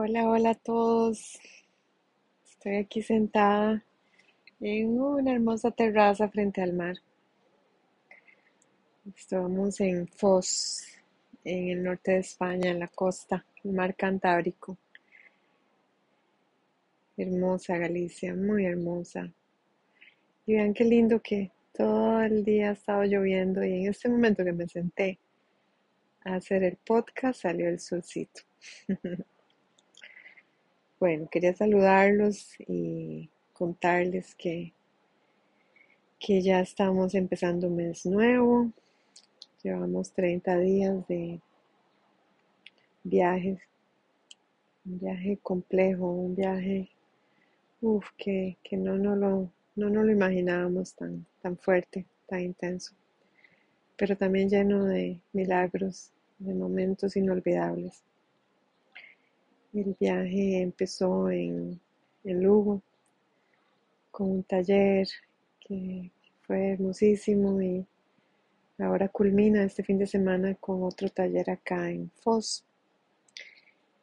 Hola, 0.00 0.28
hola 0.28 0.50
a 0.50 0.54
todos. 0.54 1.40
Estoy 2.48 2.76
aquí 2.76 3.02
sentada 3.02 3.82
en 4.60 5.00
una 5.00 5.32
hermosa 5.32 5.72
terraza 5.72 6.28
frente 6.28 6.62
al 6.62 6.72
mar. 6.72 6.98
Estamos 9.16 9.80
en 9.80 10.06
Foz, 10.06 10.84
en 11.42 11.70
el 11.70 11.82
norte 11.82 12.12
de 12.12 12.18
España, 12.18 12.70
en 12.70 12.78
la 12.78 12.86
costa, 12.86 13.44
el 13.64 13.72
mar 13.72 13.96
Cantábrico. 13.96 14.78
Hermosa 17.16 17.76
Galicia, 17.76 18.36
muy 18.36 18.66
hermosa. 18.66 19.32
Y 20.46 20.54
vean 20.54 20.74
qué 20.74 20.84
lindo 20.84 21.20
que 21.20 21.50
todo 21.72 22.22
el 22.22 22.44
día 22.44 22.68
ha 22.68 22.74
estado 22.74 23.02
lloviendo 23.02 23.64
y 23.64 23.72
en 23.72 23.90
este 23.90 24.08
momento 24.08 24.44
que 24.44 24.52
me 24.52 24.68
senté 24.68 25.18
a 26.24 26.36
hacer 26.36 26.62
el 26.62 26.76
podcast 26.76 27.42
salió 27.42 27.68
el 27.68 27.80
solcito. 27.80 28.42
Bueno, 31.00 31.28
quería 31.30 31.54
saludarlos 31.54 32.54
y 32.66 33.30
contarles 33.52 34.34
que, 34.34 34.72
que 36.18 36.42
ya 36.42 36.58
estamos 36.58 37.14
empezando 37.14 37.68
un 37.68 37.76
mes 37.76 38.04
nuevo. 38.04 38.72
Llevamos 39.62 40.12
30 40.12 40.58
días 40.58 41.06
de 41.06 41.40
viajes, 43.04 43.60
un 44.84 44.98
viaje 44.98 45.38
complejo, 45.40 46.10
un 46.10 46.34
viaje 46.34 46.88
uf, 47.80 48.04
que, 48.16 48.56
que 48.64 48.76
no, 48.76 48.96
lo, 48.96 49.52
no 49.76 49.88
lo 49.88 50.10
imaginábamos 50.10 50.96
tan, 50.96 51.24
tan 51.40 51.56
fuerte, 51.58 52.06
tan 52.26 52.40
intenso, 52.40 52.92
pero 53.96 54.16
también 54.16 54.48
lleno 54.48 54.84
de 54.84 55.20
milagros, 55.32 56.10
de 56.40 56.54
momentos 56.54 57.16
inolvidables. 57.16 58.02
El 59.74 59.94
viaje 60.00 60.62
empezó 60.62 61.30
en, 61.30 61.78
Lugo 62.24 62.82
con 64.10 64.30
un 64.30 64.42
taller 64.42 65.06
que 65.60 66.10
fue 66.42 66.72
hermosísimo 66.72 67.60
y 67.62 67.86
ahora 68.78 69.08
culmina 69.08 69.64
este 69.64 69.82
fin 69.82 69.98
de 69.98 70.06
semana 70.06 70.54
con 70.54 70.82
otro 70.82 71.08
taller 71.10 71.50
acá 71.50 71.90
en 71.90 72.10
Foz. 72.10 72.64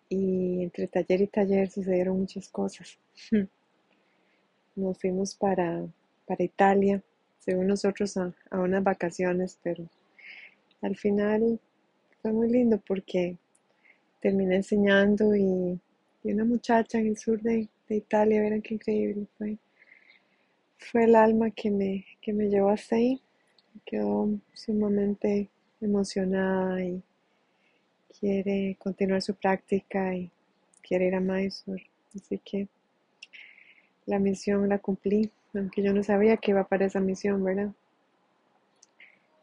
Y 0.07 0.63
entre 0.63 0.87
taller 0.87 1.21
y 1.21 1.27
taller 1.27 1.69
sucedieron 1.69 2.19
muchas 2.19 2.47
cosas. 2.49 2.97
Nos 4.75 4.99
fuimos 4.99 5.35
para, 5.35 5.85
para 6.25 6.43
Italia, 6.43 7.01
según 7.39 7.67
nosotros, 7.67 8.17
a, 8.17 8.33
a 8.51 8.59
unas 8.59 8.83
vacaciones, 8.83 9.59
pero 9.63 9.87
al 10.81 10.95
final 10.95 11.59
fue 12.21 12.31
muy 12.31 12.49
lindo 12.49 12.81
porque 12.87 13.37
terminé 14.25 14.55
enseñando 14.55 15.35
y, 15.35 15.79
una 16.23 16.45
muchacha 16.45 16.97
en 16.97 17.05
el 17.09 17.15
sur 17.15 17.39
de, 17.43 17.69
Italia, 17.89 18.41
verán 18.41 18.63
qué 18.63 18.73
increíble 18.73 19.27
fue. 19.37 19.59
Fue 20.79 21.03
el 21.03 21.15
alma 21.15 21.51
que 21.51 21.69
me, 21.69 22.03
que 22.19 22.33
me 22.33 22.49
llevó 22.49 22.69
hasta 22.69 22.95
ahí. 22.95 23.21
Quedó 23.85 24.27
sumamente 24.51 25.47
emocionada 25.79 26.83
y 26.83 27.03
quiere 28.19 28.75
continuar 28.79 29.21
su 29.21 29.35
práctica 29.35 30.15
y 30.15 30.31
quiere 30.81 31.05
ir 31.09 31.13
a 31.13 31.19
Mysore. 31.19 31.85
Así 32.15 32.39
que 32.43 32.67
la 34.07 34.17
misión 34.17 34.67
la 34.67 34.79
cumplí, 34.79 35.29
aunque 35.53 35.83
yo 35.83 35.93
no 35.93 36.01
sabía 36.01 36.37
que 36.37 36.49
iba 36.49 36.63
para 36.63 36.87
esa 36.87 36.99
misión, 36.99 37.43
¿verdad? 37.43 37.71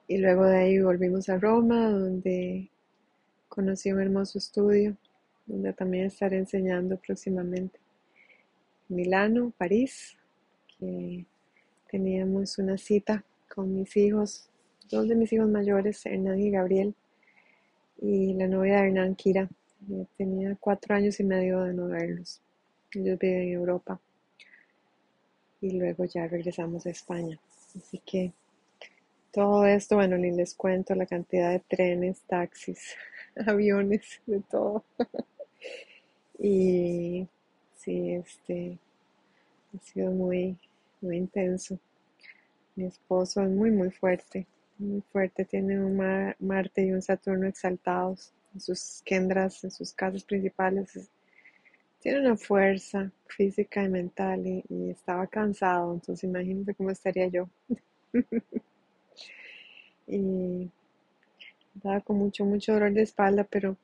Y 0.08 0.18
luego 0.18 0.44
de 0.44 0.56
ahí 0.56 0.80
volvimos 0.80 1.28
a 1.28 1.38
Roma, 1.38 1.88
donde 1.88 2.68
Conocí 3.54 3.92
un 3.92 4.00
hermoso 4.00 4.38
estudio 4.38 4.96
donde 5.44 5.74
también 5.74 6.06
estaré 6.06 6.38
enseñando 6.38 6.96
próximamente. 6.96 7.78
Milano, 8.88 9.52
París, 9.58 10.16
que 10.66 11.26
teníamos 11.90 12.56
una 12.56 12.78
cita 12.78 13.22
con 13.54 13.74
mis 13.74 13.94
hijos, 13.98 14.48
dos 14.88 15.06
de 15.06 15.16
mis 15.16 15.30
hijos 15.34 15.50
mayores, 15.50 16.06
Hernán 16.06 16.40
y 16.40 16.50
Gabriel, 16.50 16.94
y 18.00 18.32
la 18.32 18.48
novia 18.48 18.80
de 18.80 18.86
Hernán, 18.86 19.16
Kira. 19.16 19.50
tenía 20.16 20.56
cuatro 20.58 20.94
años 20.94 21.20
y 21.20 21.24
medio 21.24 21.60
de 21.60 21.74
no 21.74 21.88
verlos. 21.88 22.40
Ellos 22.94 23.18
viven 23.18 23.42
en 23.42 23.52
Europa. 23.52 24.00
Y 25.60 25.72
luego 25.72 26.06
ya 26.06 26.26
regresamos 26.26 26.86
a 26.86 26.90
España. 26.90 27.38
Así 27.76 27.98
que 27.98 28.32
todo 29.30 29.66
esto, 29.66 29.96
bueno, 29.96 30.16
ni 30.16 30.30
les 30.30 30.54
cuento 30.54 30.94
la 30.94 31.04
cantidad 31.04 31.50
de 31.50 31.58
trenes, 31.60 32.22
taxis, 32.22 32.96
aviones, 33.46 34.20
de 34.26 34.40
todo. 34.40 34.84
y 36.38 37.26
sí, 37.76 38.12
este 38.12 38.78
ha 39.74 39.78
sido 39.80 40.10
muy, 40.10 40.56
muy 41.00 41.16
intenso. 41.16 41.78
Mi 42.74 42.84
esposo 42.84 43.42
es 43.42 43.50
muy, 43.50 43.70
muy 43.70 43.90
fuerte, 43.90 44.46
muy 44.78 45.02
fuerte. 45.12 45.44
Tiene 45.44 45.78
un 45.82 45.96
Marte 46.40 46.86
y 46.86 46.92
un 46.92 47.02
Saturno 47.02 47.46
exaltados 47.46 48.32
en 48.54 48.60
sus 48.60 49.02
kendras, 49.04 49.64
en 49.64 49.70
sus 49.70 49.92
casas 49.92 50.24
principales. 50.24 51.10
Tiene 52.00 52.20
una 52.20 52.36
fuerza 52.36 53.10
física 53.26 53.84
y 53.84 53.88
mental 53.88 54.46
y, 54.46 54.64
y 54.68 54.90
estaba 54.90 55.26
cansado, 55.26 55.94
entonces 55.94 56.24
imagínense 56.24 56.74
cómo 56.74 56.90
estaría 56.90 57.28
yo. 57.28 57.48
y 60.06 60.70
estaba 61.74 62.00
con 62.00 62.18
mucho, 62.18 62.44
mucho 62.44 62.72
dolor 62.74 62.92
de 62.92 63.02
espalda, 63.02 63.44
pero 63.44 63.76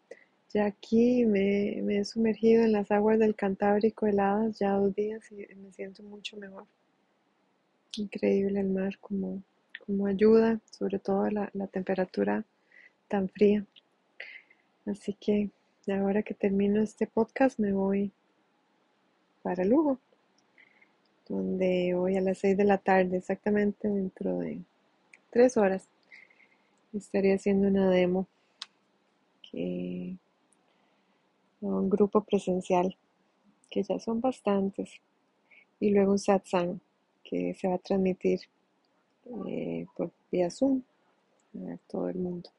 ya 0.52 0.66
aquí 0.66 1.24
me, 1.26 1.78
he 1.98 2.04
sumergido 2.04 2.64
en 2.64 2.72
las 2.72 2.90
aguas 2.90 3.18
del 3.18 3.34
Cantábrico 3.34 4.06
heladas 4.06 4.58
ya 4.58 4.72
dos 4.72 4.94
días 4.94 5.30
y 5.30 5.46
me 5.56 5.72
siento 5.72 6.02
mucho 6.02 6.36
mejor. 6.36 6.64
Increíble 7.96 8.60
el 8.60 8.70
mar, 8.70 8.98
como, 8.98 9.42
como 9.84 10.06
ayuda, 10.06 10.60
sobre 10.70 10.98
todo 10.98 11.30
la, 11.30 11.50
la 11.52 11.66
temperatura 11.66 12.44
tan 13.08 13.28
fría. 13.28 13.66
Así 14.86 15.14
que 15.14 15.50
ahora 15.92 16.22
que 16.22 16.34
termino 16.34 16.80
este 16.80 17.06
podcast 17.06 17.58
me 17.58 17.72
voy 17.72 18.12
para 19.42 19.64
Lugo, 19.64 19.98
donde 21.28 21.94
voy 21.94 22.16
a 22.16 22.20
las 22.20 22.38
6 22.38 22.56
de 22.56 22.64
la 22.64 22.78
tarde, 22.78 23.18
exactamente 23.18 23.88
dentro 23.88 24.38
de 24.38 24.60
tres 25.30 25.56
horas 25.56 25.88
estaría 26.92 27.34
haciendo 27.34 27.68
una 27.68 27.90
demo 27.90 28.26
que 29.42 30.16
un 31.60 31.90
grupo 31.90 32.22
presencial 32.22 32.96
que 33.70 33.82
ya 33.82 33.98
son 33.98 34.20
bastantes 34.20 34.90
y 35.80 35.90
luego 35.90 36.12
un 36.12 36.18
satsang 36.18 36.80
que 37.22 37.54
se 37.54 37.68
va 37.68 37.74
a 37.74 37.78
transmitir 37.78 38.40
eh, 39.46 39.86
por 39.96 40.12
vía 40.30 40.50
Zoom 40.50 40.82
a 41.70 41.76
todo 41.88 42.08
el 42.08 42.16
mundo. 42.16 42.50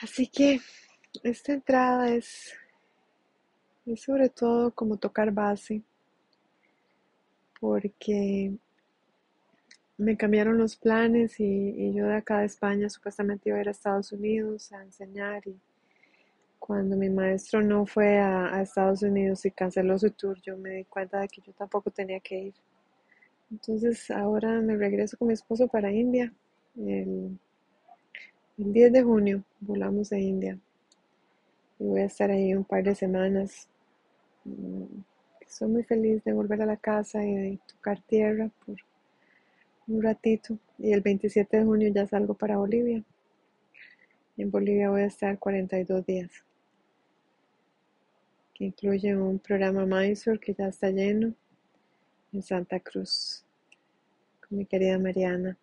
Así 0.00 0.26
que 0.26 0.60
esta 1.22 1.52
entrada 1.52 2.10
es, 2.10 2.54
es 3.84 4.00
sobre 4.00 4.28
todo 4.30 4.72
como 4.72 4.96
tocar 4.96 5.30
base 5.32 5.82
porque 7.60 8.52
me 10.00 10.16
cambiaron 10.16 10.56
los 10.56 10.76
planes 10.76 11.38
y, 11.40 11.92
yo 11.92 12.06
de 12.06 12.16
acá 12.16 12.40
de 12.40 12.46
España 12.46 12.88
supuestamente 12.88 13.50
iba 13.50 13.58
a 13.58 13.60
ir 13.60 13.68
a 13.68 13.72
Estados 13.72 14.12
Unidos 14.12 14.72
a 14.72 14.82
enseñar 14.82 15.46
y 15.46 15.54
cuando 16.58 16.96
mi 16.96 17.10
maestro 17.10 17.60
no 17.62 17.84
fue 17.84 18.18
a, 18.18 18.62
Estados 18.62 19.02
Unidos 19.02 19.44
y 19.44 19.50
canceló 19.50 19.98
su 19.98 20.10
tour, 20.10 20.40
yo 20.42 20.56
me 20.56 20.70
di 20.70 20.84
cuenta 20.84 21.20
de 21.20 21.28
que 21.28 21.42
yo 21.42 21.52
tampoco 21.52 21.90
tenía 21.90 22.20
que 22.20 22.38
ir. 22.38 22.54
Entonces 23.50 24.10
ahora 24.10 24.60
me 24.60 24.76
regreso 24.76 25.16
con 25.18 25.28
mi 25.28 25.34
esposo 25.34 25.68
para 25.68 25.92
India. 25.92 26.32
El, 26.76 27.38
el 28.58 28.72
10 28.72 28.92
de 28.92 29.02
junio 29.02 29.42
volamos 29.60 30.12
a 30.12 30.18
India 30.18 30.58
y 31.78 31.84
voy 31.84 32.00
a 32.00 32.06
estar 32.06 32.30
ahí 32.30 32.54
un 32.54 32.64
par 32.64 32.84
de 32.84 32.94
semanas. 32.94 33.68
Mm, 34.44 35.02
Estoy 35.40 35.68
muy 35.68 35.82
feliz 35.82 36.22
de 36.22 36.32
volver 36.32 36.62
a 36.62 36.66
la 36.66 36.76
casa 36.76 37.24
y 37.24 37.34
de 37.34 37.58
tocar 37.66 38.00
tierra 38.02 38.48
por 38.64 38.76
un 39.90 40.02
ratito 40.02 40.58
y 40.78 40.92
el 40.92 41.00
27 41.00 41.58
de 41.58 41.64
junio 41.64 41.90
ya 41.92 42.06
salgo 42.06 42.34
para 42.34 42.56
Bolivia. 42.56 43.02
En 44.36 44.50
Bolivia 44.50 44.88
voy 44.88 45.02
a 45.02 45.06
estar 45.06 45.38
42 45.38 46.06
días, 46.06 46.30
que 48.54 48.64
incluye 48.66 49.16
un 49.16 49.38
programa 49.38 49.84
Mysore 49.84 50.38
que 50.38 50.54
ya 50.54 50.68
está 50.68 50.90
lleno 50.90 51.34
en 52.32 52.42
Santa 52.42 52.78
Cruz 52.78 53.44
con 54.40 54.58
mi 54.58 54.64
querida 54.64 54.98
Mariana. 54.98 55.58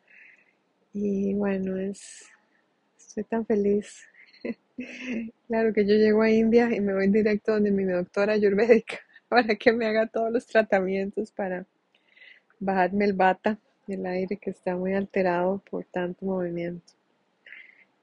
Y 0.94 1.34
bueno, 1.34 1.78
es 1.78 2.28
estoy 3.00 3.24
tan 3.24 3.46
feliz. 3.46 4.04
claro 5.48 5.74
que 5.74 5.86
yo 5.86 5.96
llego 5.96 6.22
a 6.22 6.30
India 6.30 6.76
y 6.76 6.82
me 6.82 6.94
voy 6.94 7.08
directo 7.08 7.54
donde 7.54 7.72
mi 7.72 7.86
doctora 7.86 8.34
ayurvédica 8.34 8.98
para 9.30 9.56
que 9.56 9.72
me 9.72 9.88
haga 9.88 10.08
todos 10.08 10.32
los 10.32 10.46
tratamientos 10.46 11.32
para 11.32 11.66
bajarme 12.60 13.06
el 13.06 13.14
bata 13.14 13.58
el 13.88 14.06
aire 14.06 14.38
que 14.38 14.50
está 14.50 14.76
muy 14.76 14.94
alterado 14.94 15.62
por 15.70 15.86
tanto 15.86 16.26
movimiento. 16.26 16.94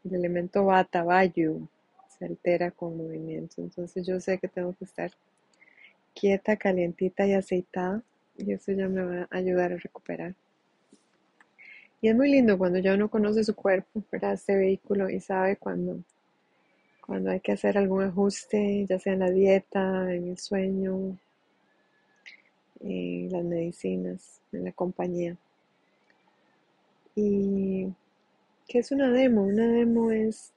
El 0.04 0.14
elemento 0.14 0.64
Vata, 0.64 1.02
Vayu, 1.02 1.68
se 2.08 2.24
altera 2.26 2.70
con 2.70 2.96
movimiento. 2.96 3.62
Entonces 3.62 4.06
yo 4.06 4.20
sé 4.20 4.38
que 4.38 4.48
tengo 4.48 4.74
que 4.74 4.84
estar 4.84 5.10
quieta, 6.14 6.56
calientita 6.56 7.26
y 7.26 7.34
aceitada 7.34 8.02
y 8.36 8.52
eso 8.52 8.72
ya 8.72 8.88
me 8.88 9.02
va 9.02 9.28
a 9.30 9.36
ayudar 9.36 9.72
a 9.72 9.76
recuperar. 9.76 10.34
Y 12.00 12.08
es 12.08 12.16
muy 12.16 12.30
lindo 12.30 12.58
cuando 12.58 12.78
ya 12.78 12.94
uno 12.94 13.08
conoce 13.08 13.44
su 13.44 13.54
cuerpo, 13.54 14.02
¿verdad? 14.12 14.34
Este 14.34 14.54
vehículo 14.54 15.08
y 15.08 15.20
sabe 15.20 15.56
cuando, 15.56 16.00
cuando 17.06 17.30
hay 17.30 17.40
que 17.40 17.52
hacer 17.52 17.78
algún 17.78 18.02
ajuste, 18.02 18.84
ya 18.86 18.98
sea 18.98 19.14
en 19.14 19.20
la 19.20 19.30
dieta, 19.30 20.12
en 20.14 20.28
el 20.28 20.38
sueño, 20.38 21.18
en 22.80 23.32
las 23.32 23.44
medicinas, 23.44 24.42
en 24.52 24.64
la 24.64 24.72
compañía. 24.72 25.36
Y 27.14 27.92
¿qué 28.66 28.78
es 28.78 28.90
una 28.90 29.10
demo? 29.10 29.42
Una 29.42 29.66
demo 29.66 30.10
es, 30.10 30.52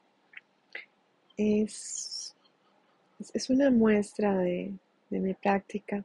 es, 1.37 2.35
es 3.33 3.49
una 3.49 3.69
muestra 3.69 4.37
de, 4.37 4.73
de 5.09 5.19
mi 5.19 5.33
práctica. 5.33 6.03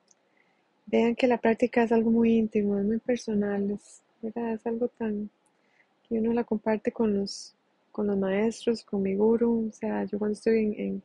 Vean 0.86 1.14
que 1.14 1.26
la 1.26 1.38
práctica 1.38 1.84
es 1.84 1.92
algo 1.92 2.10
muy 2.10 2.36
íntimo, 2.36 2.78
es 2.78 2.84
muy 2.84 2.98
personal, 2.98 3.70
es, 3.70 4.02
es 4.22 4.66
algo 4.66 4.88
tan 4.88 5.30
que 6.08 6.18
uno 6.18 6.32
la 6.32 6.44
comparte 6.44 6.92
con 6.92 7.16
los, 7.16 7.54
con 7.90 8.06
los 8.06 8.18
maestros, 8.18 8.84
con 8.84 9.02
mi 9.02 9.14
guru, 9.14 9.68
o 9.68 9.72
sea, 9.72 10.04
yo 10.04 10.18
cuando 10.18 10.34
estoy 10.34 10.74
en, 10.76 11.02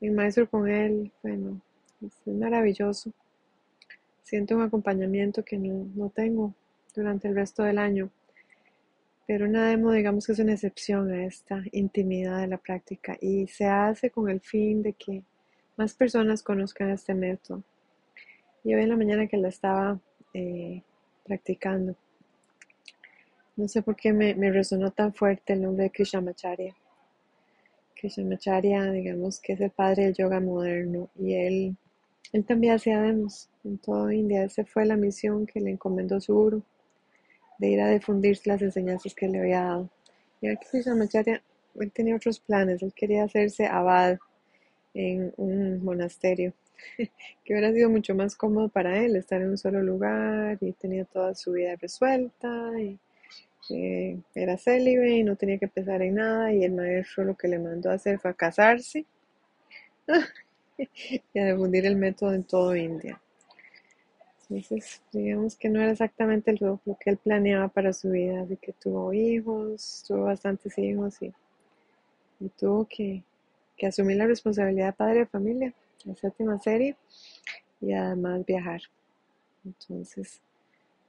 en, 0.00 0.14
maestro 0.14 0.48
con 0.48 0.68
él, 0.68 1.10
bueno, 1.22 1.60
es, 2.04 2.26
maravilloso. 2.26 3.10
Siento 4.22 4.56
un 4.56 4.62
acompañamiento 4.62 5.44
que 5.44 5.58
no, 5.58 5.86
no 5.94 6.10
tengo 6.10 6.54
durante 6.94 7.28
el 7.28 7.34
resto 7.34 7.62
del 7.62 7.78
año. 7.78 8.10
Pero 9.26 9.46
una 9.46 9.68
demo, 9.68 9.92
digamos 9.92 10.26
que 10.26 10.32
es 10.32 10.38
una 10.38 10.52
excepción 10.52 11.10
a 11.10 11.24
esta 11.24 11.62
intimidad 11.72 12.40
de 12.40 12.48
la 12.48 12.58
práctica 12.58 13.16
y 13.20 13.46
se 13.46 13.66
hace 13.66 14.10
con 14.10 14.28
el 14.28 14.40
fin 14.40 14.82
de 14.82 14.92
que 14.92 15.22
más 15.76 15.94
personas 15.94 16.42
conozcan 16.42 16.90
este 16.90 17.14
método. 17.14 17.62
Y 18.62 18.74
hoy 18.74 18.82
en 18.82 18.90
la 18.90 18.96
mañana 18.96 19.26
que 19.26 19.38
la 19.38 19.48
estaba 19.48 19.98
eh, 20.34 20.82
practicando, 21.24 21.96
no 23.56 23.68
sé 23.68 23.82
por 23.82 23.96
qué 23.96 24.12
me, 24.12 24.34
resonó 24.50 24.90
tan 24.90 25.14
fuerte 25.14 25.52
el 25.52 25.62
nombre 25.62 25.84
de 25.84 25.90
Krishnamacharya. 25.90 26.74
Krishnamacharya, 27.94 28.90
digamos 28.90 29.40
que 29.40 29.52
es 29.52 29.60
el 29.60 29.70
padre 29.70 30.06
del 30.06 30.14
yoga 30.14 30.40
moderno 30.40 31.08
y 31.16 31.34
él, 31.34 31.76
él 32.32 32.44
también 32.44 32.74
hacía 32.74 33.00
demos 33.00 33.48
en 33.62 33.78
toda 33.78 34.12
India. 34.12 34.44
Esa 34.44 34.64
fue 34.64 34.84
la 34.84 34.96
misión 34.96 35.46
que 35.46 35.60
le 35.60 35.70
encomendó 35.70 36.20
su 36.20 36.34
guru, 36.34 36.62
de 37.58 37.68
ir 37.68 37.80
a 37.80 37.90
difundir 37.90 38.38
las 38.44 38.62
enseñanzas 38.62 39.14
que 39.14 39.28
le 39.28 39.40
había 39.40 39.62
dado. 39.62 39.90
Y 40.40 40.48
que 40.48 40.56
Krishnamacharya, 40.70 41.42
él 41.80 41.92
tenía 41.92 42.16
otros 42.16 42.40
planes, 42.40 42.82
él 42.82 42.92
quería 42.94 43.24
hacerse 43.24 43.66
abad 43.66 44.18
en 44.94 45.32
un 45.36 45.84
monasterio, 45.84 46.54
que 46.98 47.52
hubiera 47.52 47.72
sido 47.72 47.90
mucho 47.90 48.14
más 48.14 48.36
cómodo 48.36 48.68
para 48.68 49.04
él 49.04 49.16
estar 49.16 49.40
en 49.40 49.50
un 49.50 49.58
solo 49.58 49.82
lugar 49.82 50.58
y 50.60 50.72
tenía 50.72 51.04
toda 51.04 51.34
su 51.34 51.52
vida 51.52 51.76
resuelta 51.76 52.70
y 52.78 52.98
era 54.34 54.58
célibe 54.58 55.10
y 55.10 55.22
no 55.22 55.36
tenía 55.36 55.58
que 55.58 55.68
pensar 55.68 56.02
en 56.02 56.16
nada 56.16 56.52
y 56.52 56.64
el 56.64 56.72
maestro 56.72 57.24
lo 57.24 57.34
que 57.34 57.48
le 57.48 57.58
mandó 57.58 57.90
a 57.90 57.94
hacer 57.94 58.18
fue 58.18 58.34
casarse 58.34 59.06
y 61.32 61.38
a 61.38 61.46
difundir 61.46 61.86
el 61.86 61.96
método 61.96 62.34
en 62.34 62.44
todo 62.44 62.76
India. 62.76 63.20
Entonces, 64.50 65.02
digamos 65.12 65.56
que 65.56 65.68
no 65.68 65.80
era 65.80 65.92
exactamente 65.92 66.54
lo, 66.60 66.80
lo, 66.84 66.96
que 66.98 67.10
él 67.10 67.16
planeaba 67.16 67.68
para 67.68 67.92
su 67.92 68.10
vida, 68.10 68.42
así 68.42 68.56
que 68.56 68.72
tuvo 68.72 69.12
hijos, 69.12 70.04
tuvo 70.06 70.24
bastantes 70.24 70.76
hijos 70.78 71.18
y 71.22 72.48
tuvo 72.50 72.86
que, 72.86 73.22
que 73.76 73.86
asumir 73.86 74.16
la 74.16 74.26
responsabilidad 74.26 74.86
de 74.86 74.92
padre 74.92 75.18
de 75.20 75.26
familia, 75.26 75.74
la 76.04 76.14
séptima 76.14 76.58
serie, 76.58 76.96
y 77.80 77.92
además 77.92 78.44
viajar. 78.44 78.82
Entonces, 79.64 80.40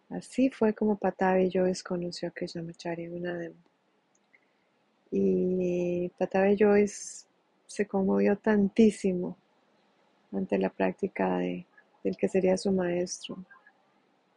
así 0.10 0.50
fue 0.50 0.74
como 0.74 0.98
Patavi 0.98 1.50
Joyce 1.52 1.84
conoció 1.84 2.30
a 2.30 2.32
Krishnamacharya 2.32 3.06
en 3.06 3.16
una 3.16 3.38
demo. 3.38 3.56
Y 5.12 6.10
Patavi 6.18 6.56
Joyce 6.58 7.26
se 7.68 7.86
conmovió 7.86 8.38
tantísimo 8.38 9.38
ante 10.32 10.58
la 10.58 10.70
práctica 10.70 11.38
de, 11.38 11.66
del 12.06 12.16
que 12.16 12.30
sería 12.30 12.56
su 12.56 12.72
maestro. 12.72 13.36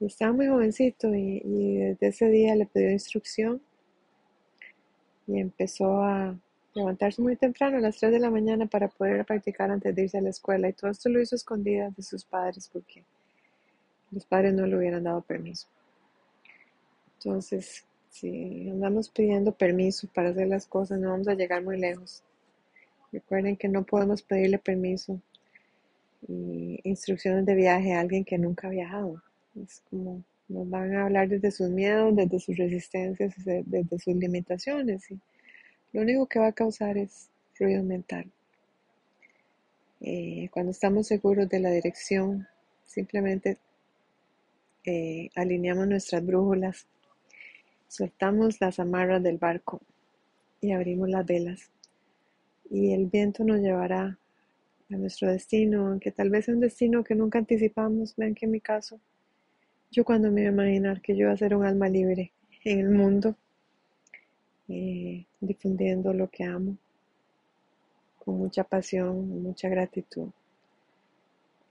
Y 0.00 0.06
estaba 0.06 0.32
muy 0.32 0.48
jovencito 0.48 1.14
y, 1.14 1.42
y 1.44 1.76
desde 1.76 2.08
ese 2.08 2.28
día 2.28 2.56
le 2.56 2.66
pidió 2.66 2.90
instrucción 2.90 3.60
y 5.26 5.38
empezó 5.38 6.02
a, 6.02 6.36
levantarse 6.74 7.20
muy 7.20 7.36
temprano 7.36 7.78
a 7.78 7.80
las 7.80 7.96
3 7.98 8.12
de 8.12 8.20
la 8.20 8.30
mañana 8.30 8.66
para 8.66 8.88
poder 8.88 9.24
practicar 9.24 9.70
antes 9.70 9.94
de 9.94 10.02
irse 10.02 10.18
a 10.18 10.22
la 10.22 10.30
escuela 10.30 10.68
y 10.68 10.72
todo 10.72 10.90
esto 10.90 11.08
lo 11.08 11.20
hizo 11.20 11.34
escondida 11.34 11.90
de 11.90 12.02
sus 12.02 12.24
padres 12.24 12.70
porque 12.72 13.04
los 14.10 14.24
padres 14.24 14.54
no 14.54 14.64
le 14.64 14.76
hubieran 14.76 15.04
dado 15.04 15.20
permiso. 15.22 15.66
Entonces, 17.18 17.84
si 18.10 18.70
andamos 18.70 19.10
pidiendo 19.10 19.52
permiso 19.52 20.08
para 20.14 20.30
hacer 20.30 20.46
las 20.46 20.66
cosas, 20.66 21.00
no 21.00 21.10
vamos 21.10 21.28
a 21.28 21.34
llegar 21.34 21.62
muy 21.62 21.78
lejos. 21.78 22.22
Recuerden 23.10 23.56
que 23.56 23.68
no 23.68 23.84
podemos 23.84 24.22
pedirle 24.22 24.58
permiso 24.58 25.20
y 26.26 26.80
instrucciones 26.84 27.46
de 27.46 27.54
viaje 27.54 27.94
a 27.94 28.00
alguien 28.00 28.24
que 28.24 28.38
nunca 28.38 28.66
ha 28.66 28.70
viajado. 28.70 29.22
Es 29.54 29.82
como 29.90 30.22
nos 30.48 30.68
van 30.70 30.94
a 30.94 31.04
hablar 31.04 31.28
desde 31.28 31.50
sus 31.50 31.68
miedos, 31.68 32.16
desde 32.16 32.40
sus 32.40 32.56
resistencias, 32.56 33.34
desde 33.44 33.98
sus 33.98 34.14
limitaciones. 34.14 35.10
Y 35.10 35.20
lo 35.92 36.00
único 36.02 36.26
que 36.26 36.38
va 36.38 36.48
a 36.48 36.52
causar 36.52 36.96
es 36.96 37.28
ruido 37.58 37.82
mental. 37.82 38.30
Eh, 40.00 40.48
cuando 40.50 40.70
estamos 40.70 41.06
seguros 41.06 41.48
de 41.48 41.60
la 41.60 41.70
dirección, 41.70 42.46
simplemente 42.86 43.58
eh, 44.84 45.28
alineamos 45.34 45.86
nuestras 45.86 46.24
brújulas, 46.24 46.86
soltamos 47.88 48.60
las 48.60 48.78
amarras 48.78 49.22
del 49.22 49.36
barco 49.36 49.80
y 50.60 50.72
abrimos 50.72 51.10
las 51.10 51.26
velas. 51.26 51.70
Y 52.70 52.92
el 52.92 53.06
viento 53.06 53.44
nos 53.44 53.60
llevará 53.60 54.18
a 54.90 54.96
nuestro 54.96 55.30
destino, 55.30 55.88
aunque 55.88 56.12
tal 56.12 56.30
vez 56.30 56.48
es 56.48 56.54
un 56.54 56.60
destino 56.60 57.04
que 57.04 57.14
nunca 57.14 57.38
anticipamos. 57.38 58.14
Vean 58.16 58.34
que 58.34 58.46
en 58.46 58.52
mi 58.52 58.60
caso, 58.60 59.00
yo 59.90 60.04
cuando 60.04 60.30
me 60.30 60.42
iba 60.42 60.50
a 60.50 60.52
imaginar 60.52 61.00
que 61.00 61.14
yo 61.14 61.22
iba 61.22 61.32
a 61.32 61.36
ser 61.36 61.54
un 61.54 61.64
alma 61.64 61.88
libre 61.88 62.32
en 62.64 62.80
el 62.80 62.90
mundo, 62.90 63.36
eh, 64.68 65.24
difundiendo 65.40 66.12
lo 66.12 66.28
que 66.28 66.44
amo 66.44 66.76
con 68.24 68.38
mucha 68.38 68.64
pasión, 68.64 69.42
mucha 69.42 69.68
gratitud. 69.68 70.28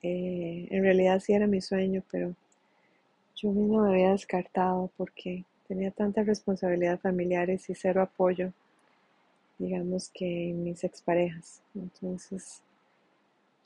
Eh, 0.02 0.68
en 0.72 0.84
realidad 0.84 1.20
sí 1.20 1.34
era 1.34 1.48
mi 1.48 1.62
sueño, 1.62 2.04
pero 2.12 2.36
yo 3.36 3.52
mismo 3.52 3.84
me 3.84 3.90
había 3.90 4.12
descartado 4.12 4.90
porque 4.98 5.44
tenía 5.68 5.92
tantas 5.92 6.26
responsabilidades 6.26 7.02
familiares 7.02 7.70
y 7.70 7.76
cero 7.76 8.02
apoyo, 8.02 8.54
digamos 9.60 10.10
que 10.10 10.50
en 10.50 10.64
mis 10.64 10.84
exparejas. 10.84 11.62
Entonces 11.76 12.64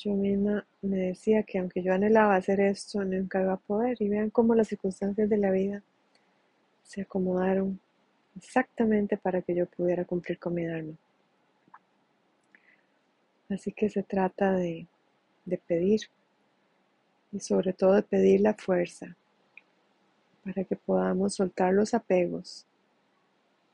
yo 0.04 0.14
misma 0.14 0.66
me 0.82 0.98
decía 0.98 1.44
que 1.44 1.60
aunque 1.60 1.84
yo 1.84 1.94
anhelaba 1.94 2.36
hacer 2.36 2.60
esto, 2.60 3.04
nunca 3.04 3.42
iba 3.42 3.54
a 3.54 3.58
poder. 3.58 3.98
Y 4.02 4.10
vean 4.10 4.32
cómo 4.32 4.56
las 4.56 4.68
circunstancias 4.68 5.30
de 5.30 5.38
la 5.38 5.52
vida 5.52 5.84
se 6.84 7.02
acomodaron 7.02 7.80
exactamente 8.36 9.18
para 9.18 9.42
que 9.42 9.54
yo 9.54 9.68
pudiera 9.68 10.06
cumplir 10.06 10.40
con 10.40 10.56
mi 10.56 10.66
Dharma. 10.66 10.96
Así 13.50 13.72
que 13.72 13.90
se 13.90 14.02
trata 14.02 14.54
de, 14.54 14.88
de 15.46 15.58
pedir 15.58 16.02
y 17.32 17.40
sobre 17.40 17.74
todo 17.74 17.94
de 17.94 18.04
pedir 18.04 18.42
la 18.42 18.54
fuerza 18.54 19.16
para 20.44 20.64
que 20.64 20.76
podamos 20.76 21.36
soltar 21.36 21.74
los 21.74 21.94
apegos 21.94 22.66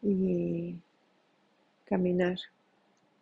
y 0.01 0.75
caminar, 1.85 2.37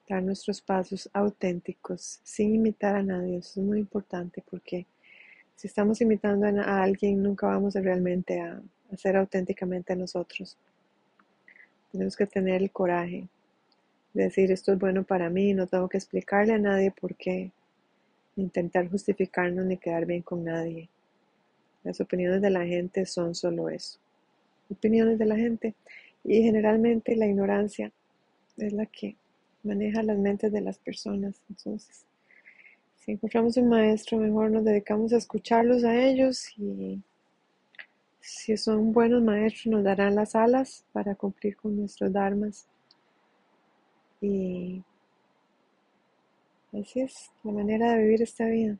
dar 0.07 0.23
nuestros 0.23 0.61
pasos 0.61 1.09
auténticos 1.13 2.19
sin 2.23 2.55
imitar 2.55 2.95
a 2.95 3.03
nadie. 3.03 3.37
Eso 3.37 3.59
es 3.59 3.65
muy 3.65 3.79
importante 3.79 4.43
porque 4.49 4.85
si 5.55 5.67
estamos 5.67 6.01
imitando 6.01 6.45
a 6.45 6.83
alguien 6.83 7.23
nunca 7.23 7.47
vamos 7.47 7.73
realmente 7.75 8.39
a, 8.41 8.61
a 8.91 8.97
ser 8.97 9.17
auténticamente 9.17 9.95
nosotros. 9.95 10.57
Tenemos 11.91 12.15
que 12.15 12.25
tener 12.25 12.61
el 12.61 12.71
coraje 12.71 13.27
de 14.13 14.23
decir 14.23 14.51
esto 14.51 14.71
es 14.71 14.79
bueno 14.79 15.03
para 15.03 15.29
mí, 15.29 15.53
no 15.53 15.67
tengo 15.67 15.89
que 15.89 15.97
explicarle 15.97 16.53
a 16.53 16.57
nadie 16.57 16.91
por 16.91 17.15
qué, 17.15 17.51
intentar 18.35 18.89
justificarnos 18.89 19.65
ni 19.65 19.77
quedar 19.77 20.05
bien 20.05 20.21
con 20.21 20.43
nadie. 20.43 20.89
Las 21.83 22.01
opiniones 22.01 22.41
de 22.41 22.49
la 22.49 22.65
gente 22.65 23.05
son 23.05 23.35
solo 23.35 23.69
eso, 23.69 23.99
opiniones 24.69 25.19
de 25.19 25.25
la 25.25 25.35
gente. 25.35 25.75
Y 26.23 26.41
generalmente 26.41 27.15
la 27.15 27.27
ignorancia 27.27 27.91
es 28.57 28.73
la 28.73 28.87
que 28.87 29.15
maneja 29.65 30.03
las 30.03 30.17
mentes 30.17 30.51
de 30.51 30.61
las 30.61 30.77
personas. 30.77 31.41
Entonces, 31.49 32.05
si 32.97 33.11
encontramos 33.11 33.57
un 33.57 33.69
maestro, 33.69 34.17
mejor 34.17 34.51
nos 34.51 34.63
dedicamos 34.63 35.13
a 35.13 35.17
escucharlos 35.17 35.83
a 35.83 35.95
ellos 35.95 36.47
y 36.57 37.01
si 38.19 38.57
son 38.57 38.93
buenos 38.93 39.21
maestros, 39.21 39.67
nos 39.67 39.83
darán 39.83 40.15
las 40.15 40.35
alas 40.35 40.85
para 40.91 41.13
cumplir 41.15 41.55
con 41.55 41.77
nuestros 41.77 42.11
dharmas 42.11 42.67
y, 44.21 44.83
así 46.73 47.01
es 47.01 47.31
la 47.43 47.51
manera 47.51 47.91
de 47.91 48.03
vivir 48.03 48.21
esta 48.21 48.45
vida. 48.47 48.77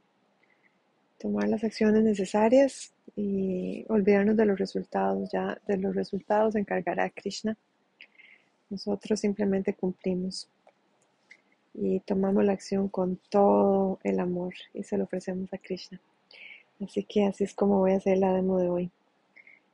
Tomar 1.20 1.48
las 1.48 1.63
acciones 1.63 2.04
necesarias 2.04 2.94
y 3.15 3.86
olvidarnos 3.88 4.36
de 4.36 4.46
los 4.46 4.58
resultados. 4.60 5.30
Ya 5.32 5.60
de 5.68 5.77
los 5.77 5.96
resultados 5.96 6.56
encargará 6.56 7.10
Krishna. 7.10 7.58
Nosotros 8.70 9.20
simplemente 9.20 9.74
cumplimos 9.75 10.50
y 11.77 12.00
tomamos 12.01 12.44
la 12.46 12.53
acción 12.53 12.88
con 12.88 13.20
todo 13.29 14.00
el 14.03 14.20
amor 14.20 14.53
y 14.74 14.84
se 14.84 14.98
lo 14.98 15.03
ofrecemos 15.03 15.53
a 15.53 15.58
Krishna. 15.58 16.00
Así 16.84 17.03
que 17.03 17.25
así 17.25 17.44
es 17.44 17.53
como 17.53 17.79
voy 17.79 17.91
a 17.91 17.98
hacer 17.98 18.17
la 18.17 18.34
demo 18.34 18.60
de 18.60 18.70
hoy. 18.70 18.91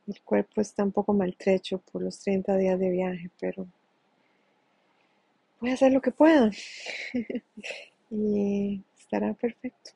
El 0.07 0.21
cuerpo 0.21 0.61
está 0.61 0.83
un 0.83 0.91
poco 0.91 1.13
maltrecho 1.13 1.79
por 1.91 2.01
los 2.01 2.19
30 2.19 2.57
días 2.57 2.79
de 2.79 2.89
viaje, 2.89 3.29
pero 3.39 3.67
voy 5.59 5.69
a 5.69 5.73
hacer 5.73 5.93
lo 5.93 6.01
que 6.01 6.11
pueda 6.11 6.51
y 8.09 8.81
estará 8.97 9.33
perfecto. 9.33 9.91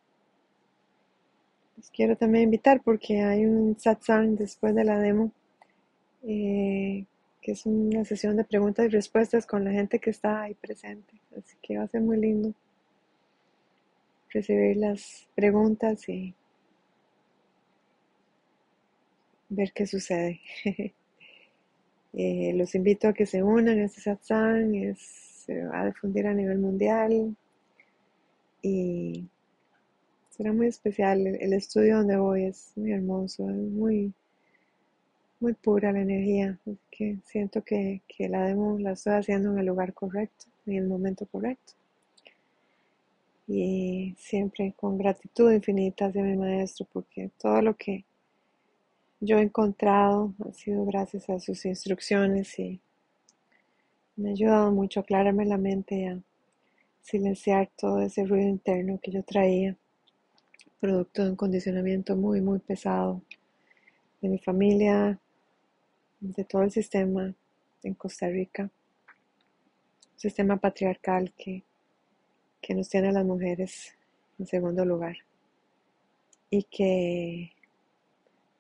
Les 1.78 1.90
quiero 1.90 2.16
también 2.16 2.46
invitar 2.46 2.82
porque 2.84 3.22
hay 3.22 3.46
un 3.46 3.78
satsang 3.80 4.36
después 4.36 4.74
de 4.76 4.84
la 4.84 5.00
demo 5.00 5.32
eh, 6.24 7.06
que 7.46 7.52
es 7.52 7.68
una 7.68 8.04
sesión 8.04 8.38
de 8.38 8.44
preguntas 8.44 8.88
y 8.88 8.90
respuestas 8.90 9.46
con 9.46 9.64
la 9.64 9.70
gente 9.70 10.00
que 10.00 10.10
está 10.10 10.42
ahí 10.42 10.56
presente. 10.56 11.14
Así 11.38 11.56
que 11.62 11.78
va 11.78 11.84
a 11.84 11.88
ser 11.88 12.02
muy 12.02 12.18
lindo 12.18 12.56
recibir 14.32 14.78
las 14.78 15.28
preguntas 15.36 16.10
y 16.10 16.34
ver 19.50 19.72
qué 19.74 19.86
sucede. 19.86 20.42
Eh, 22.18 22.54
los 22.56 22.74
invito 22.76 23.10
a 23.10 23.14
que 23.14 23.26
se 23.26 23.44
unan 23.44 23.78
a 23.78 23.84
este 23.84 24.00
satsang, 24.00 24.96
se 24.96 25.66
va 25.66 25.82
a 25.82 25.86
difundir 25.88 26.26
a 26.28 26.34
nivel 26.34 26.60
mundial 26.60 27.36
y 28.62 29.28
será 30.30 30.54
muy 30.54 30.68
especial. 30.68 31.28
El, 31.28 31.36
el 31.42 31.52
estudio 31.52 31.98
donde 31.98 32.16
voy 32.16 32.46
es 32.46 32.72
muy 32.78 32.94
hermoso, 32.94 33.50
es 33.50 33.58
muy 33.58 34.14
muy 35.40 35.54
pura 35.54 35.92
la 35.92 36.02
energía, 36.02 36.58
que 36.90 37.18
siento 37.26 37.64
que, 37.64 38.02
la 38.20 38.46
demo 38.46 38.78
la 38.80 38.94
estoy 38.94 39.14
haciendo 39.14 39.52
en 39.52 39.60
el 39.60 39.66
lugar 39.66 39.94
correcto, 39.94 40.46
en 40.66 40.76
el 40.76 40.88
momento 40.88 41.26
correcto. 41.26 41.74
Y 43.48 44.16
siempre 44.18 44.74
con 44.76 44.98
gratitud 44.98 45.52
infinita 45.52 46.06
hacia 46.08 46.24
mi 46.24 46.36
maestro, 46.36 46.88
porque 46.92 47.30
todo 47.38 47.62
lo 47.62 47.76
que 47.76 48.06
yo 49.20 49.38
he 49.38 49.42
encontrado 49.42 50.34
ha 50.48 50.54
sido 50.54 50.86
gracias 50.86 51.30
a 51.30 51.40
sus 51.40 51.66
instrucciones 51.66 52.58
y 52.60 52.80
me 54.16 54.30
ha 54.30 54.32
ayudado 54.32 54.72
mucho 54.72 55.00
a 55.00 55.04
aclararme 55.04 55.46
la 55.46 55.58
mente 55.58 55.96
y 55.96 56.06
a 56.06 56.20
silenciar 57.02 57.70
todo 57.78 58.02
ese 58.02 58.26
ruido 58.26 58.50
interno 58.50 59.00
que 59.02 59.12
yo 59.12 59.24
traía, 59.24 59.76
producto 60.80 61.24
de 61.24 61.30
un 61.32 61.36
condicionamiento 61.36 62.16
muy, 62.16 62.42
muy 62.42 62.60
pesado 62.60 63.22
de 64.22 64.30
mi 64.30 64.40
familia, 64.40 65.20
de 66.34 66.44
todo 66.44 66.64
el 66.64 66.72
sistema 66.72 67.34
en 67.84 67.94
Costa 67.94 68.28
Rica, 68.28 68.64
un 68.64 70.20
sistema 70.20 70.58
patriarcal 70.58 71.32
que, 71.38 71.64
que 72.62 72.74
nos 72.74 72.90
tiene 72.90 73.10
a 73.10 73.12
las 73.12 73.26
mujeres 73.26 73.96
en 74.40 74.48
segundo 74.48 74.84
lugar 74.86 75.18
y 76.50 76.64
que 76.64 77.52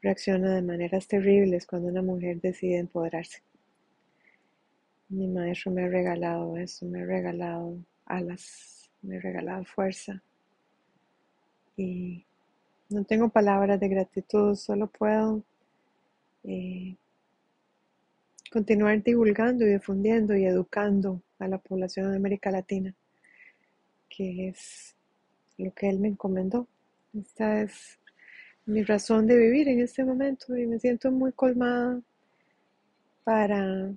reacciona 0.01 0.53
de 0.53 0.61
maneras 0.61 1.07
terribles 1.07 1.65
cuando 1.65 1.87
una 1.87 2.01
mujer 2.01 2.39
decide 2.39 2.77
empoderarse. 2.77 3.41
Mi 5.09 5.27
maestro 5.27 5.71
me 5.71 5.83
ha 5.83 5.87
regalado 5.87 6.57
eso, 6.57 6.85
me 6.85 7.01
ha 7.01 7.05
regalado 7.05 7.77
alas, 8.05 8.89
me 9.01 9.17
ha 9.17 9.19
regalado 9.19 9.65
fuerza 9.65 10.21
y 11.77 12.23
no 12.89 13.03
tengo 13.03 13.29
palabras 13.29 13.79
de 13.79 13.87
gratitud, 13.87 14.55
solo 14.55 14.87
puedo 14.87 15.43
eh, 16.43 16.95
continuar 18.55 19.03
divulgando 19.03 19.65
y 19.65 19.73
difundiendo 19.73 20.33
y 20.33 20.45
educando 20.45 21.21
a 21.39 21.47
la 21.49 21.57
población 21.57 22.11
de 22.11 22.15
América 22.15 22.51
Latina, 22.51 22.95
que 24.07 24.47
es 24.47 24.95
lo 25.57 25.73
que 25.73 25.89
Él 25.89 25.99
me 25.99 26.07
encomendó. 26.07 26.65
Esta 27.13 27.63
es 27.63 27.99
mi 28.65 28.81
razón 28.83 29.27
de 29.27 29.35
vivir 29.35 29.67
en 29.67 29.81
este 29.81 30.05
momento 30.05 30.55
y 30.55 30.67
me 30.67 30.79
siento 30.79 31.11
muy 31.11 31.33
colmada 31.33 31.99
para 33.25 33.91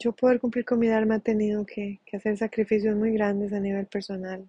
yo 0.00 0.10
poder 0.10 0.40
cumplir 0.40 0.64
con 0.64 0.80
mi 0.80 0.88
Dharma. 0.88 1.14
He 1.14 1.20
tenido 1.20 1.64
que, 1.64 2.00
que 2.04 2.16
hacer 2.16 2.36
sacrificios 2.36 2.96
muy 2.96 3.12
grandes 3.12 3.52
a 3.52 3.60
nivel 3.60 3.86
personal 3.86 4.44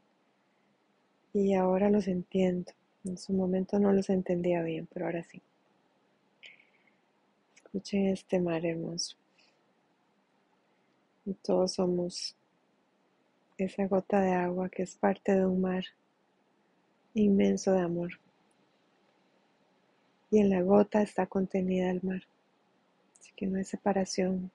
y 1.31 1.53
ahora 1.53 1.91
los 1.91 2.07
entiendo. 2.07 2.71
En 3.05 3.19
su 3.19 3.33
momento 3.33 3.77
no 3.77 3.93
los 3.93 4.09
entendía 4.09 4.63
bien, 4.63 4.87
pero 4.91 5.05
ahora 5.05 5.21
sí. 5.21 5.43
Escuchen 7.67 8.07
este 8.07 8.39
mar 8.39 8.65
hermoso. 8.65 9.17
Y 11.25 11.33
todos 11.33 11.73
somos 11.73 12.33
esa 13.57 13.85
gota 13.87 14.21
de 14.21 14.31
agua 14.31 14.69
que 14.69 14.83
es 14.83 14.95
parte 14.95 15.35
de 15.35 15.45
un 15.45 15.59
mar 15.59 15.83
inmenso 17.13 17.73
de 17.73 17.81
amor. 17.81 18.11
Y 20.31 20.39
en 20.39 20.49
la 20.49 20.61
gota 20.61 21.01
está 21.01 21.25
contenida 21.25 21.91
el 21.91 22.01
mar. 22.03 22.23
Así 23.19 23.33
que 23.35 23.47
no 23.47 23.57
hay 23.57 23.65
separación. 23.65 24.49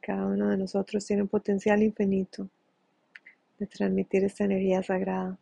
Cada 0.00 0.24
uno 0.24 0.48
de 0.48 0.56
nosotros 0.56 1.04
tiene 1.04 1.20
un 1.20 1.28
potencial 1.28 1.82
infinito 1.82 2.48
de 3.58 3.66
transmitir 3.66 4.24
esta 4.24 4.44
energía 4.44 4.82
sagrada. 4.82 5.38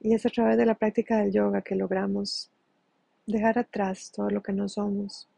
Y 0.00 0.14
es 0.14 0.24
a 0.24 0.30
través 0.30 0.56
de 0.56 0.64
la 0.64 0.74
práctica 0.74 1.18
del 1.18 1.32
yoga 1.32 1.60
que 1.60 1.74
logramos 1.74 2.50
dejar 3.26 3.58
atrás 3.58 4.12
todo 4.14 4.30
lo 4.30 4.42
que 4.42 4.52
no 4.52 4.68
somos, 4.68 5.28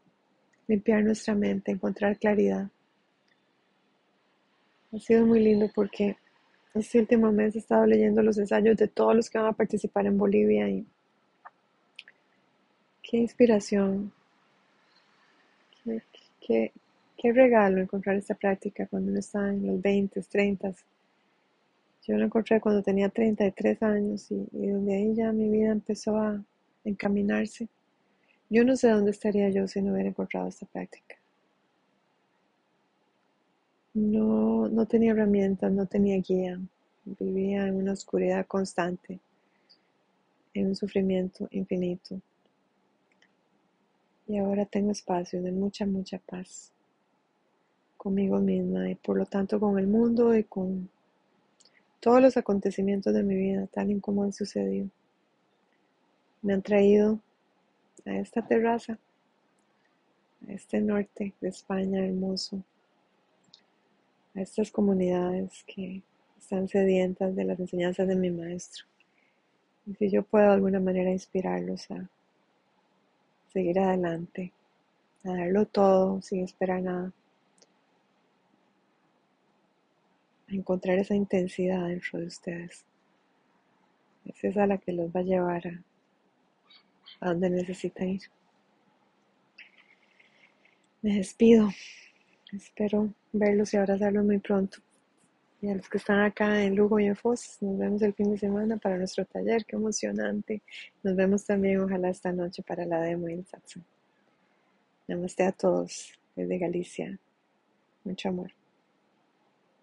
limpiar 0.67 1.03
nuestra 1.03 1.33
mente, 1.33 1.71
encontrar 1.71 2.17
claridad. 2.17 2.69
Ha 4.91 4.99
sido 4.99 5.25
muy 5.25 5.39
lindo 5.39 5.69
porque 5.73 6.17
este 6.73 6.99
último 6.99 7.31
mes 7.31 7.55
he 7.55 7.59
estado 7.59 7.85
leyendo 7.85 8.21
los 8.21 8.37
ensayos 8.37 8.77
de 8.77 8.87
todos 8.87 9.15
los 9.15 9.29
que 9.29 9.39
van 9.39 9.47
a 9.47 9.53
participar 9.53 10.05
en 10.05 10.17
Bolivia 10.17 10.69
y 10.69 10.85
qué 13.01 13.17
inspiración, 13.17 14.11
qué, 16.39 16.71
regalo 17.21 17.81
encontrar 17.81 18.15
esta 18.15 18.35
práctica 18.35 18.87
cuando 18.87 19.11
uno 19.11 19.19
está 19.19 19.49
en 19.49 19.65
los 19.65 19.81
20, 19.81 20.21
30. 20.21 20.73
Yo 22.07 22.15
lo 22.17 22.25
encontré 22.25 22.61
cuando 22.61 22.81
tenía 22.81 23.09
33 23.09 23.83
años 23.83 24.31
y, 24.31 24.47
y 24.53 24.67
desde 24.67 24.95
ahí 24.95 25.15
ya 25.15 25.31
mi 25.31 25.49
vida 25.49 25.71
empezó 25.71 26.17
a 26.17 26.41
encaminarse. 26.83 27.67
Yo 28.49 28.63
no 28.63 28.75
sé 28.75 28.89
dónde 28.89 29.11
estaría 29.11 29.49
yo 29.49 29.67
si 29.67 29.81
no 29.81 29.93
hubiera 29.93 30.09
encontrado 30.09 30.47
esta 30.47 30.65
práctica. 30.65 31.15
No, 33.93 34.67
no 34.67 34.85
tenía 34.87 35.11
herramientas, 35.11 35.71
no 35.71 35.85
tenía 35.85 36.17
guía. 36.17 36.59
Vivía 37.05 37.67
en 37.67 37.75
una 37.75 37.93
oscuridad 37.93 38.45
constante, 38.47 39.19
en 40.53 40.67
un 40.67 40.75
sufrimiento 40.75 41.47
infinito. 41.51 42.19
Y 44.27 44.37
ahora 44.37 44.65
tengo 44.65 44.91
espacio 44.91 45.41
de 45.41 45.51
mucha, 45.51 45.85
mucha 45.85 46.19
paz 46.19 46.71
conmigo 47.97 48.39
misma 48.39 48.89
y 48.89 48.95
por 48.95 49.17
lo 49.17 49.25
tanto 49.25 49.59
con 49.59 49.77
el 49.77 49.87
mundo 49.87 50.35
y 50.35 50.43
con 50.43 50.89
todos 51.99 52.21
los 52.21 52.37
acontecimientos 52.37 53.13
de 53.13 53.23
mi 53.23 53.35
vida, 53.35 53.67
tal 53.67 53.91
y 53.91 53.99
como 53.99 54.23
han 54.23 54.33
sucedido. 54.33 54.87
Me 56.41 56.53
han 56.53 56.61
traído 56.61 57.19
a 58.05 58.15
esta 58.15 58.45
terraza, 58.45 58.97
a 60.47 60.51
este 60.51 60.81
norte 60.81 61.33
de 61.41 61.49
España 61.49 62.05
hermoso, 62.05 62.63
a 64.35 64.41
estas 64.41 64.71
comunidades 64.71 65.63
que 65.65 66.01
están 66.37 66.67
sedientas 66.67 67.35
de 67.35 67.43
las 67.43 67.59
enseñanzas 67.59 68.07
de 68.07 68.15
mi 68.15 68.31
maestro. 68.31 68.85
Y 69.85 69.93
si 69.95 70.09
yo 70.09 70.23
puedo 70.23 70.45
de 70.45 70.53
alguna 70.53 70.79
manera 70.79 71.11
inspirarlos 71.11 71.89
a 71.91 72.09
seguir 73.51 73.79
adelante, 73.79 74.53
a 75.23 75.33
darlo 75.33 75.65
todo 75.65 76.21
sin 76.21 76.43
esperar 76.43 76.81
nada, 76.81 77.11
a 80.47 80.53
encontrar 80.53 80.97
esa 80.97 81.15
intensidad 81.15 81.87
dentro 81.87 82.19
de 82.19 82.25
ustedes. 82.27 82.85
Es 84.25 84.43
esa 84.43 84.67
la 84.67 84.77
que 84.77 84.91
los 84.91 85.09
va 85.09 85.21
a 85.21 85.23
llevar 85.23 85.67
a 85.67 85.83
a 87.19 87.29
donde 87.29 87.49
necesitan 87.49 88.09
ir. 88.09 88.21
Me 91.01 91.15
despido. 91.15 91.69
Espero 92.51 93.13
verlos 93.31 93.73
y 93.73 93.77
abrazarlos 93.77 94.25
muy 94.25 94.39
pronto. 94.39 94.79
Y 95.61 95.69
a 95.69 95.75
los 95.75 95.89
que 95.89 95.97
están 95.97 96.21
acá 96.21 96.63
en 96.63 96.75
Lugo 96.75 96.99
y 96.99 97.05
en 97.05 97.15
Foz, 97.15 97.57
nos 97.61 97.77
vemos 97.77 98.01
el 98.01 98.13
fin 98.13 98.31
de 98.31 98.37
semana 98.37 98.77
para 98.77 98.97
nuestro 98.97 99.25
taller. 99.25 99.65
Qué 99.65 99.75
emocionante. 99.75 100.61
Nos 101.03 101.15
vemos 101.15 101.45
también, 101.45 101.81
ojalá, 101.81 102.09
esta 102.09 102.31
noche 102.31 102.63
para 102.63 102.85
la 102.85 103.01
demo 103.01 103.27
y 103.27 103.33
el. 103.33 103.81
Namaste 105.07 105.43
a 105.43 105.51
todos 105.51 106.13
desde 106.35 106.57
Galicia. 106.57 107.19
Mucho 108.03 108.29
amor. 108.29 108.58